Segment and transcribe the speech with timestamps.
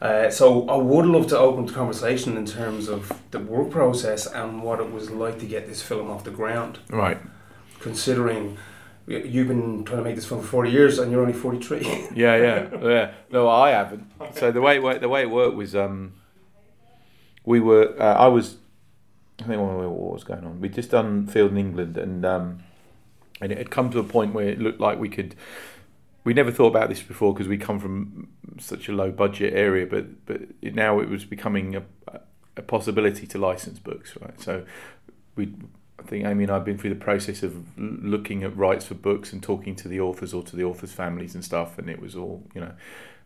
[0.00, 4.26] Uh, so I would love to open the conversation in terms of the work process
[4.26, 6.78] and what it was like to get this film off the ground.
[6.88, 7.18] Right.
[7.80, 8.58] Considering
[9.08, 11.80] you've been trying to make this film for forty years and you're only forty three.
[12.14, 13.12] Yeah, yeah, yeah.
[13.30, 14.06] No, I haven't.
[14.34, 16.14] So the way it worked, the way it worked was, um,
[17.44, 17.94] we were.
[17.98, 18.56] Uh, I was.
[19.40, 20.60] I think what was going on.
[20.60, 22.60] We'd just done Field in England, and um,
[23.40, 25.34] and it had come to a point where it looked like we could.
[26.28, 28.28] We never thought about this before because we come from
[28.58, 31.82] such a low budget area, but but it, now it was becoming a,
[32.54, 34.38] a possibility to license books, right?
[34.38, 34.66] So
[35.36, 35.54] we.
[35.98, 38.92] I think Amy and I have been through the process of looking at rights for
[38.92, 41.98] books and talking to the authors or to the authors' families and stuff, and it
[41.98, 42.74] was all you know.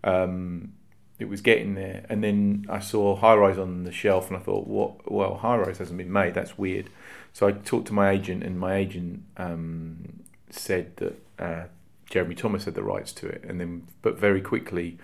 [0.04, 0.74] Um,
[1.18, 4.40] it was getting there, and then I saw High Rise on the shelf, and I
[4.40, 5.10] thought, "What?
[5.10, 6.34] Well, High Rise hasn't been made.
[6.34, 6.88] That's weird."
[7.32, 11.64] So I talked to my agent, and my agent um, said that uh,
[12.12, 14.98] Jeremy Thomas had the rights to it, and then, but very quickly,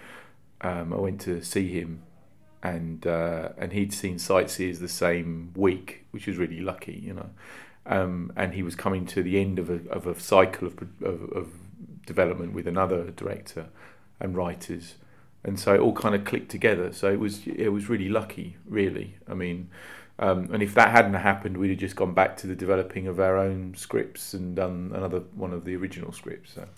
[0.60, 2.02] um, I went to see him,
[2.62, 7.30] and uh, and he'd seen Sightseers the same week, which was really lucky, you know.
[7.86, 11.32] Um, and he was coming to the end of a of a cycle of, of,
[11.32, 11.48] of
[12.04, 13.68] development with another director
[14.20, 14.96] and writers,
[15.42, 16.92] and so it all kind of clicked together.
[16.92, 19.16] So it was it was really lucky, really.
[19.26, 19.70] I mean,
[20.18, 23.18] um, and if that hadn't happened, we'd have just gone back to the developing of
[23.18, 26.52] our own scripts and done another one of the original scripts.
[26.52, 26.68] So.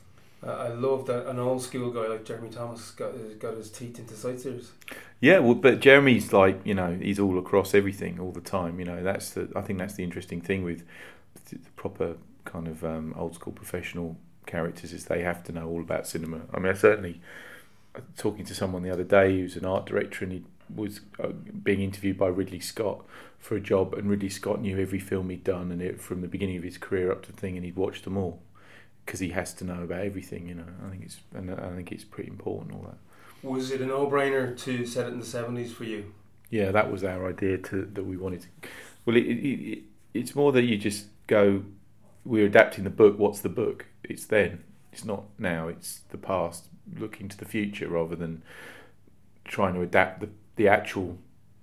[0.46, 3.98] Uh, I love that an old school guy like Jeremy Thomas got got his teeth
[3.98, 4.72] into sightseers.
[5.20, 8.78] Yeah, well, but Jeremy's like you know he's all across everything all the time.
[8.78, 10.84] You know that's the I think that's the interesting thing with
[11.50, 15.80] the proper kind of um, old school professional characters is they have to know all
[15.80, 16.40] about cinema.
[16.54, 17.20] I mean, I certainly
[17.94, 21.28] uh, talking to someone the other day who's an art director and he was uh,
[21.62, 23.04] being interviewed by Ridley Scott
[23.38, 26.28] for a job, and Ridley Scott knew every film he'd done and it from the
[26.28, 28.40] beginning of his career up to the thing, and he'd watched them all
[29.04, 30.48] because he has to know about everything.
[30.48, 32.98] You know, I think it's and I think it's pretty important all that.
[33.42, 36.12] Was it a no brainer to set it in the seventies for you?
[36.50, 38.48] yeah, that was our idea to that we wanted to.
[39.06, 41.62] Well, it, it, it, it's more that you just go.
[42.24, 43.18] We're adapting the book.
[43.18, 43.86] What's the book?
[44.04, 44.64] It's then.
[44.92, 45.68] It's not now.
[45.68, 46.66] It's the past,
[46.98, 48.42] looking to the future rather than
[49.44, 51.18] trying to adapt the the actual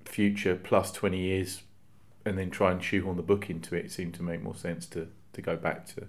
[0.06, 1.62] future plus twenty years,
[2.28, 3.86] and then try and shoehorn the book into it.
[3.86, 6.02] It seemed to make more sense to to go back to.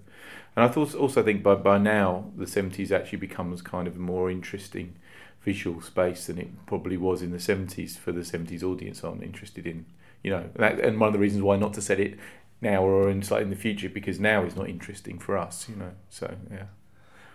[0.55, 3.99] And I thought also think by by now the seventies actually becomes kind of a
[3.99, 4.95] more interesting
[5.43, 9.65] visual space than it probably was in the 70s for the 70s audience I'm interested
[9.65, 9.85] in
[10.21, 12.19] you know that, and one of the reasons why not to set it
[12.59, 15.77] now or in slightly in the future because now is not interesting for us you
[15.77, 16.65] know so yeah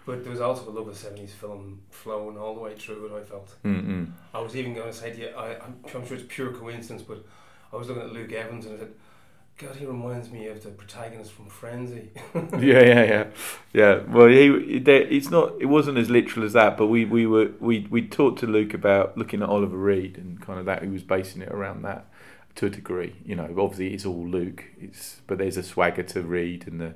[0.07, 3.13] But there was also a love of seventies film flowing all the way through it.
[3.21, 3.55] I felt.
[3.65, 4.13] Mm-mm.
[4.35, 7.03] I was even going to say to you, I, I'm, I'm sure it's pure coincidence,
[7.03, 7.25] but
[7.75, 8.93] I was looking at Luke Evans and I said,
[9.57, 12.11] God, he reminds me of the protagonist from Frenzy.
[12.35, 13.27] yeah yeah yeah
[13.73, 14.49] yeah well he
[14.85, 18.41] it's not it wasn't as literal as that but we we were we we talked
[18.41, 21.51] to Luke about looking at Oliver Reed and kind of that he was basing it
[21.51, 22.07] around that
[22.57, 26.23] to a degree you know obviously it's all Luke it's but there's a swagger to
[26.23, 26.95] Reed and the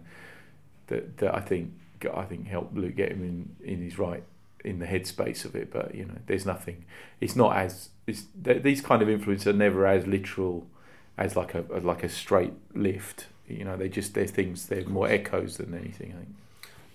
[0.88, 1.72] that that I think
[2.12, 4.24] I think helped Luke get him in in his right
[4.64, 6.84] in the headspace of it but you know there's nothing
[7.20, 10.66] it's not as it's th- these kind of influences are never as literal
[11.16, 14.84] as like a as like a straight lift you know they just they're things they're
[14.86, 16.34] more echoes than anything I think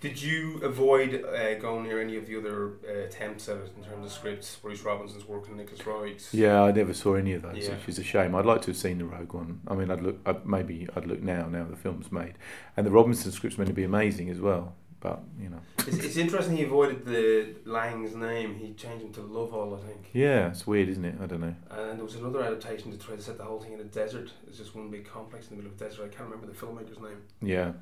[0.00, 3.82] Did you avoid uh, going near any of the other uh, attempts at it in
[3.82, 4.56] terms of scripts?
[4.56, 6.34] Bruce Robinson's work and Nicholas Wright's.
[6.34, 7.70] Yeah, I never saw any of those, Yeah.
[7.76, 8.34] which is a shame.
[8.34, 9.60] I'd like to have seen the Roeg One.
[9.66, 11.46] I mean, I'd look I'd, maybe I'd look now.
[11.48, 12.34] Now the film's made,
[12.76, 14.74] and the Robinson script's meant to be amazing as well.
[15.04, 18.54] But you know, It's, it's interesting he avoided the Lang's name.
[18.54, 20.08] He changed him to Lovell, I think.
[20.14, 21.16] yeah, it's weird, isn't it?
[21.22, 21.54] I don't know.
[21.70, 24.30] And there was another adaptation to try to set the whole thing in a desert.
[24.46, 26.04] It's just one big complex in the middle of the desert.
[26.04, 27.20] I can't remember the filmmaker's name.
[27.42, 27.72] Yeah,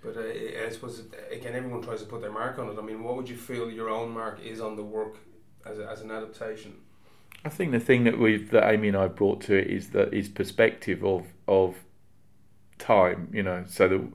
[0.00, 0.20] But uh,
[0.64, 2.78] I suppose, uh, again, everyone tries to put their mark on it.
[2.78, 5.16] I mean, what would you feel your own mark is on the work
[5.66, 6.74] as, a, as an adaptation?
[7.44, 10.14] I think the thing that we've that Amy and I brought to it is that
[10.14, 11.74] is perspective of of
[12.78, 13.28] time.
[13.32, 14.12] You know, so that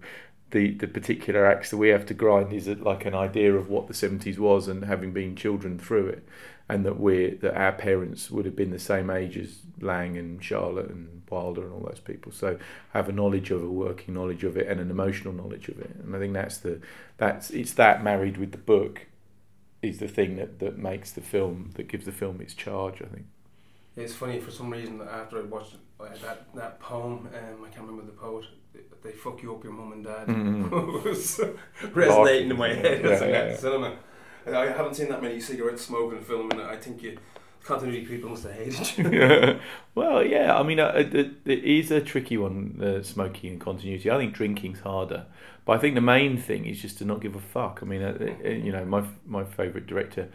[0.51, 3.88] the the particular acts that we have to grind is like an idea of what
[3.88, 6.28] the seventies was, and having been children through it,
[6.69, 10.43] and that we're that our parents would have been the same age as Lang and
[10.43, 12.31] Charlotte and Wilder and all those people.
[12.31, 12.58] So
[12.93, 15.91] have a knowledge of a working knowledge of it and an emotional knowledge of it.
[15.96, 16.79] And I think that's the
[17.17, 19.08] that's it's that married with the book
[19.81, 23.02] is the thing that, that makes the film that gives the film its charge.
[23.02, 23.25] I think.
[23.97, 27.70] It's funny for some reason that after I watched uh, that that poem, um, I
[27.70, 28.46] can't remember the poet.
[29.03, 30.28] They, fuck you up, your mum and dad.
[30.28, 31.03] Mhm.
[31.03, 31.40] was
[31.94, 33.56] resonating in my head as Yeah, I yeah, yeah.
[33.56, 33.96] cinema.
[34.46, 37.18] And I haven't seen that many cigarette smoking film, and I think you
[37.64, 39.59] continuity people must have hated you.
[39.96, 40.56] well, yeah.
[40.58, 41.16] I mean, uh, it,
[41.46, 44.12] it is a tricky one, uh, smoking and continuity.
[44.12, 45.26] I think drinking's harder,
[45.66, 47.80] but I think the main thing is just to not give a fuck.
[47.82, 50.28] I mean, uh, uh, you know, my my favourite director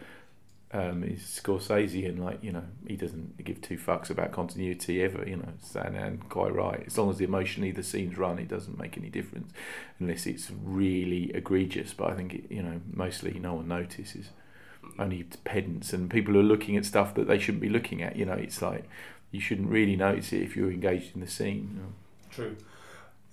[0.73, 5.27] um, is Scorsese, and like you know, he doesn't give two fucks about continuity ever.
[5.27, 6.83] You know, and, quite right.
[6.87, 9.51] As long as the emotionally the scenes run, it doesn't make any difference,
[9.99, 11.93] unless it's really egregious.
[11.93, 14.29] But I think it, you know, mostly no one notices.
[14.97, 18.15] Only pedants and people are looking at stuff that they shouldn't be looking at.
[18.15, 18.89] You know, it's like
[19.31, 21.71] you shouldn't really notice it if you're engaged in the scene.
[21.73, 21.93] You know.
[22.29, 22.57] True.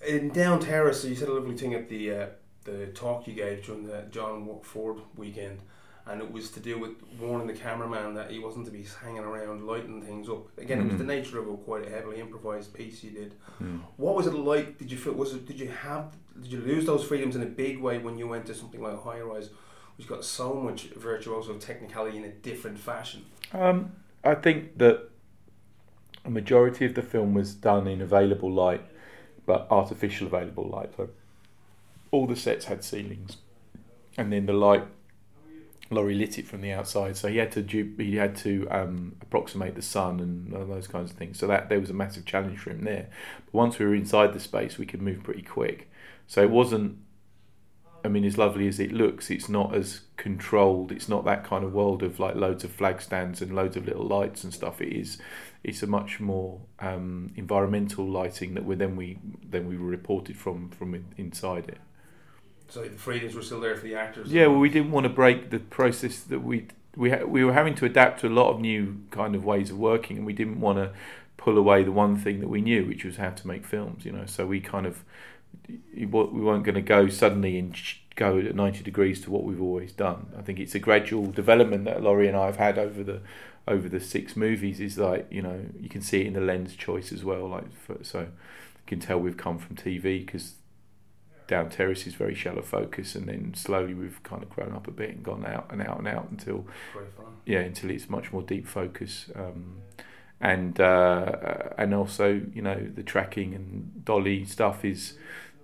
[0.07, 2.27] In Down Terrace, you said a lovely thing at the uh,
[2.65, 5.61] the talk you gave during the John Ford weekend,
[6.09, 9.23] and it was to do with warning the cameraman that he wasn't to be hanging
[9.23, 10.49] around lighting things up.
[10.59, 13.35] Again, it was the nature of a quite a heavily improvised piece you did.
[13.63, 13.83] Mm.
[13.97, 14.79] What was it like?
[14.79, 15.13] Did you feel?
[15.13, 15.47] Was it?
[15.47, 16.17] Did you have?
[16.41, 19.03] Did you lose those freedoms in a big way when you went to something like
[19.03, 19.51] High Rise,
[19.97, 23.27] which got so much virtuoso technicality in a different fashion?
[23.53, 23.93] Um,
[24.25, 25.11] I think that
[26.25, 28.83] a majority of the film was done in available light,
[29.45, 30.91] but artificial available light.
[30.97, 31.11] So
[32.11, 33.37] all the sets had ceilings,
[34.17, 34.85] and then the light.
[35.91, 37.63] Laurie lit it from the outside, so he had to
[37.97, 41.39] he had to um, approximate the sun and those kinds of things.
[41.39, 43.09] So that there was a massive challenge for him there.
[43.47, 45.91] But once we were inside the space, we could move pretty quick.
[46.27, 46.99] So it wasn't
[48.05, 50.93] I mean, as lovely as it looks, it's not as controlled.
[50.93, 53.87] It's not that kind of world of like loads of flag stands and loads of
[53.87, 54.81] little lights and stuff.
[54.81, 55.19] It is,
[55.65, 60.37] it's a much more um, environmental lighting that we then we then we were reported
[60.37, 61.79] from from inside it.
[62.69, 64.31] So the freedoms were still there for the actors.
[64.31, 66.67] Yeah, well, we didn't want to break the process that we
[66.97, 69.71] we ha- we were having to adapt to a lot of new kind of ways
[69.71, 70.93] of working, and we didn't want to
[71.37, 74.05] pull away the one thing that we knew, which was how to make films.
[74.05, 75.03] You know, so we kind of
[75.95, 77.75] we weren't going to go suddenly and
[78.17, 80.27] go at ninety degrees to what we've always done.
[80.37, 83.21] I think it's a gradual development that Laurie and I have had over the
[83.67, 84.79] over the six movies.
[84.79, 87.49] Is like you know you can see it in the lens choice as well.
[87.49, 88.29] Like for, so, you
[88.87, 90.55] can tell we've come from TV because
[91.49, 94.93] down terrace is very shallow focus, and then slowly we've kind of grown up a
[94.93, 96.65] bit and gone out and out and out until
[97.45, 99.31] yeah until it's much more deep focus.
[99.35, 99.79] Um,
[100.41, 105.15] and uh, and also you know the tracking and dolly stuff is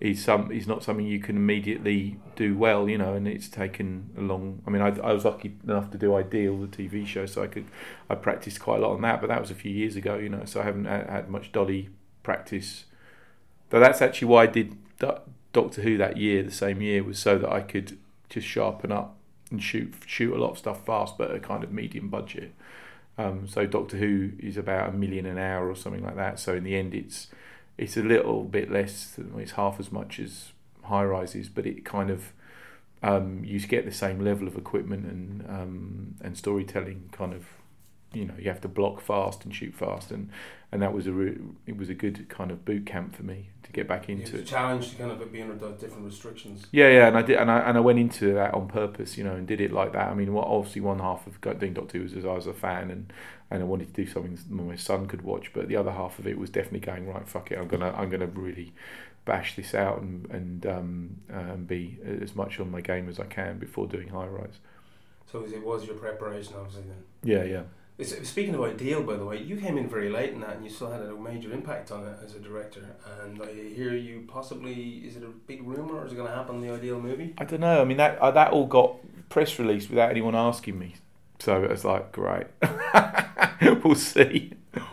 [0.00, 4.10] is some is not something you can immediately do well you know and it's taken
[4.18, 7.26] a long I mean I, I was lucky enough to do Ideal the TV show
[7.26, 7.66] so I could
[8.10, 10.28] I practiced quite a lot on that but that was a few years ago you
[10.28, 11.90] know so I haven't had, much dolly
[12.24, 12.86] practice
[13.70, 14.76] but that's actually why I did
[15.54, 17.96] Doctor Who that year the same year was so that I could
[18.28, 19.16] just sharpen up
[19.50, 22.52] and shoot shoot a lot of stuff fast but a kind of medium budget
[23.16, 26.38] um, so Doctor Who is about a million an hour or something like that.
[26.38, 27.28] So in the end, it's
[27.78, 29.18] it's a little bit less.
[29.36, 30.52] It's half as much as
[30.84, 32.32] high rises, but it kind of
[33.02, 37.08] um, you get the same level of equipment and um, and storytelling.
[37.12, 37.46] Kind of,
[38.14, 40.30] you know, you have to block fast and shoot fast, and
[40.72, 43.50] and that was a re- it was a good kind of boot camp for me
[43.62, 44.46] to get back into It was a it.
[44.46, 46.66] challenge to kind of be under different restrictions.
[46.72, 49.22] Yeah, yeah, and I did, and I and I went into that on purpose, you
[49.22, 50.08] know, and did it like that.
[50.10, 52.52] I mean, what obviously one half of doing Doctor Who was as I was a
[52.52, 53.12] fan, and
[53.50, 56.26] and I wanted to do something my son could watch, but the other half of
[56.26, 57.28] it was definitely going right.
[57.28, 58.72] Fuck it, I'm gonna I'm gonna really
[59.24, 63.26] bash this out and and um, um, be as much on my game as I
[63.26, 64.58] can before doing high rise.
[65.30, 66.82] So it was your preparation, obviously.
[66.88, 67.04] Then.
[67.22, 67.62] Yeah, yeah.
[67.96, 70.64] It's- Speaking of Ideal, by the way, you came in very late in that, and
[70.64, 72.96] you still had a major impact on it as a director.
[73.22, 76.34] And I hear you possibly is it a big rumor, or is it going to
[76.34, 77.34] happen in the Ideal movie?
[77.38, 77.80] I don't know.
[77.80, 78.96] I mean, that uh, that all got
[79.28, 80.94] press released without anyone asking me,
[81.38, 82.46] so it was like, great,
[83.84, 84.52] we'll see.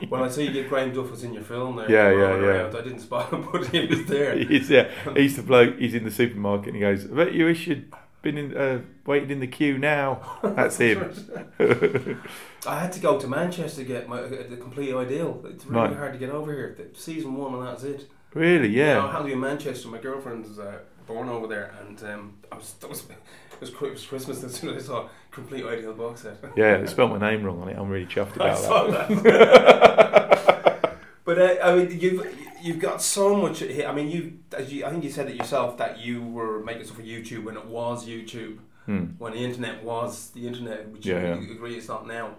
[0.09, 1.89] Well, I saw you get Graham Duff was in your film there.
[1.89, 2.49] Yeah, yeah, rolling yeah.
[2.49, 2.75] around.
[2.75, 4.37] I didn't spot him, but he was there.
[4.45, 4.91] He's yeah.
[5.15, 5.79] He's the bloke.
[5.79, 7.91] He's in the supermarket and he goes, "I bet you wish you'd
[8.21, 11.11] been in, uh, waiting in the queue now." That's him.
[12.67, 15.43] I had to go to Manchester to get my uh, the complete Ideal.
[15.45, 15.97] It's really Right.
[15.97, 16.75] hard to get over here.
[16.77, 18.07] The season one, and that's it.
[18.33, 18.69] really?
[18.69, 19.17] You know, I Yeah.
[19.19, 19.87] to be in Manchester.
[19.87, 23.71] My girlfriend was uh, born over there, and um, I was, that was it was,
[23.71, 26.37] Chri- it was Christmas as soon as I saw complete Ideal box set.
[26.55, 26.77] Yeah.
[26.77, 27.77] They spelled my name wrong on it.
[27.77, 29.23] I'm really chuffed about that.
[29.23, 30.95] that.
[31.25, 32.25] but uh, I mean, you've
[32.61, 33.59] you've got so much.
[33.59, 33.87] here.
[33.87, 36.83] I mean, you as you I think you said it yourself that you were making
[36.85, 39.05] stuff for YouTube when it was YouTube, Hmm.
[39.19, 42.35] when the internet was the internet, which Yeah, you agree it's not now.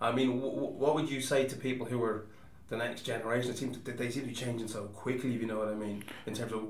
[0.00, 2.26] I mean, w- w- what would you say to people who are
[2.68, 3.50] the next generation?
[3.52, 5.34] It seems that they seem to be changing so quickly.
[5.34, 6.62] If you know what I mean, in terms of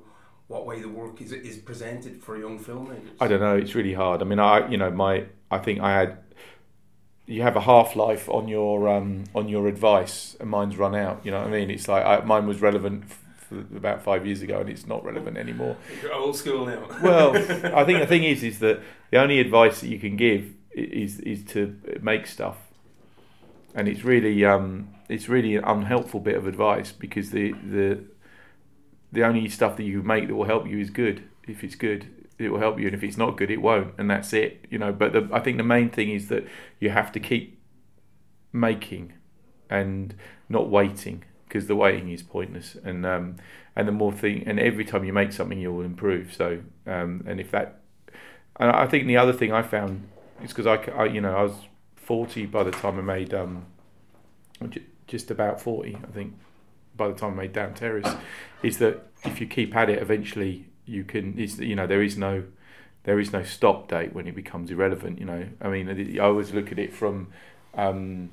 [0.46, 3.16] what way the work is is presented for young filmmakers.
[3.20, 3.56] I don't know.
[3.56, 4.20] It's really hard.
[4.20, 6.18] I mean, I you know my I think I had.
[7.26, 11.20] You have a half life on your um, on your advice, and mine's run out.
[11.24, 11.70] You know what I mean?
[11.70, 13.04] It's like I, mine was relevant
[13.74, 15.76] about five years ago, and it's not relevant anymore.
[16.02, 16.86] You're old school now.
[17.02, 20.52] Well, I think the thing is, is that the only advice that you can give
[20.72, 22.56] is is to make stuff,
[23.74, 28.04] and it's really um, it's really an unhelpful bit of advice because the the
[29.12, 32.23] the only stuff that you make that will help you is good if it's good.
[32.38, 34.64] It will help you, and if it's not good, it won't, and that's it.
[34.70, 34.92] You know.
[34.92, 36.46] But the, I think the main thing is that
[36.80, 37.58] you have to keep
[38.52, 39.12] making
[39.70, 40.14] and
[40.48, 42.76] not waiting because the waiting is pointless.
[42.84, 43.36] And um,
[43.76, 46.34] and the more thing, and every time you make something, you will improve.
[46.34, 47.80] So um, and if that,
[48.56, 50.08] and I think the other thing I found
[50.42, 51.54] is because I, I, you know, I was
[51.96, 53.66] forty by the time I made um,
[55.06, 56.34] just about forty, I think,
[56.96, 58.14] by the time I made Down Terrace,
[58.62, 61.36] is that if you keep at it, eventually you can.
[61.38, 62.44] You know there is no
[63.04, 65.18] there is no stop date when it becomes irrelevant.
[65.18, 67.28] You know, I mean, I always look at it from
[67.74, 68.30] um,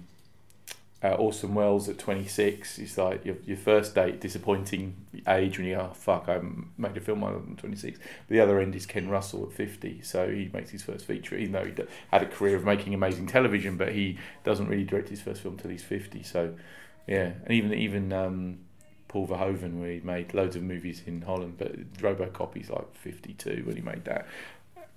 [1.03, 2.79] uh, Orson Welles at 26.
[2.79, 4.95] It's like your, your first date, disappointing
[5.27, 6.39] age when you go, oh, fuck, I
[6.77, 7.99] made a film I'm 26.
[7.99, 10.01] But the other end is Ken Russell at 50.
[10.03, 11.73] So he makes his first feature, even though he
[12.11, 15.57] had a career of making amazing television, but he doesn't really direct his first film
[15.57, 16.21] till he's 50.
[16.23, 16.53] So,
[17.07, 17.31] yeah.
[17.45, 18.59] And even, even um,
[19.11, 23.63] Paul Verhoeven, where he made loads of movies in Holland, but Robocop, he's like 52
[23.65, 24.25] when he made that.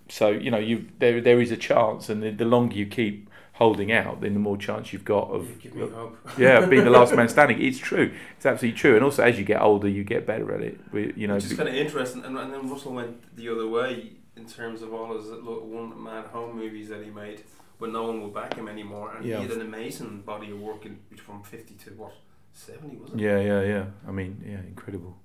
[0.09, 3.28] So, you know, you there there is a chance, and the, the longer you keep
[3.54, 5.49] holding out, then the more chance you've got of
[6.38, 7.61] yeah being the last man standing.
[7.61, 8.12] It's true.
[8.37, 8.94] It's absolutely true.
[8.94, 10.78] And also, as you get older, you get better at it.
[10.92, 12.25] We, you know, it's just kind of interesting.
[12.25, 16.23] And, and then Russell went the other way in terms of all his one man
[16.26, 17.42] home movies that he made,
[17.80, 19.16] but no one will back him anymore.
[19.16, 19.38] And yeah.
[19.38, 22.12] he had an amazing body of work in, from fifty to what
[22.54, 23.20] seventy was it?
[23.20, 23.84] Yeah, yeah, yeah.
[24.06, 25.18] I mean, yeah, incredible.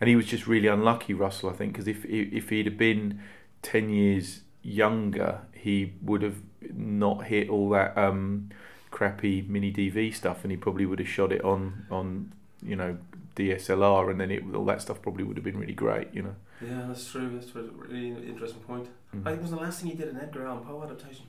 [0.00, 1.50] And he was just really unlucky, Russell.
[1.50, 3.20] I think because if if he'd have been
[3.62, 6.36] ten years younger, he would have
[6.74, 8.50] not hit all that um,
[8.90, 12.98] crappy mini DV stuff, and he probably would have shot it on on you know
[13.36, 16.34] DSLR, and then it all that stuff probably would have been really great, you know.
[16.60, 17.30] Yeah, that's true.
[17.34, 18.88] That's a really interesting point.
[19.14, 19.22] Mm.
[19.22, 21.26] I think it was the last thing he did an Edgar Allan Poe adaptation.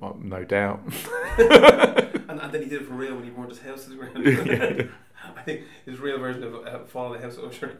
[0.00, 0.80] Well, no doubt.
[1.38, 3.96] and, and, then he did it for real when he burned his house to the
[3.96, 4.90] ground.
[5.36, 7.78] I think his real version of uh, Fall of the House of Usher.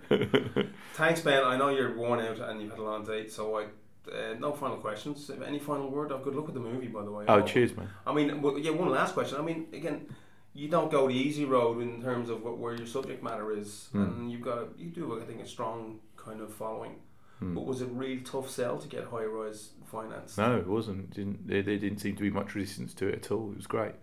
[0.94, 1.42] Thanks, Ben.
[1.42, 3.66] I know you're worn out and you've had a long day, so I
[4.10, 5.30] uh, no final questions.
[5.44, 6.12] Any final word?
[6.12, 7.24] Oh, good luck with the movie, by the way.
[7.28, 7.88] Oh, cheers, man.
[8.06, 8.70] I mean, well, yeah.
[8.70, 9.38] One last question.
[9.38, 10.06] I mean, again,
[10.54, 13.88] you don't go the easy road in terms of what, where your subject matter is,
[13.94, 14.02] mm.
[14.02, 16.96] and you've got a, you do, I think, a strong kind of following.
[17.42, 17.54] Mm.
[17.54, 20.38] But was it a real tough sell to get high rise finance?
[20.38, 21.10] No, it wasn't.
[21.10, 23.50] Didn't there, there, didn't seem to be much resistance to it at all.
[23.50, 23.94] It was great,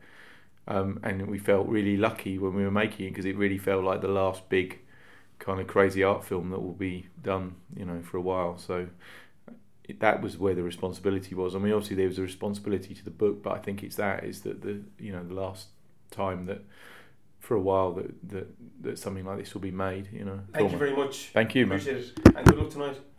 [0.67, 3.84] um, and we felt really lucky when we were making it because it really felt
[3.84, 4.79] like the last big
[5.39, 8.58] kind of crazy art film that will be done, you know, for a while.
[8.58, 8.88] So
[10.00, 11.55] that was where the responsibility was.
[11.55, 14.24] I mean, obviously there was a responsibility to the book, but I think it's that
[14.24, 15.67] is that the you know the last
[16.12, 16.62] time that
[17.39, 18.48] for a while that that,
[18.84, 20.10] that something like this will be made.
[20.12, 20.39] You know.
[20.53, 21.29] Thank you very much.
[21.34, 21.79] Thank you, man.
[21.79, 23.00] Appreciate it, and good luck tonight.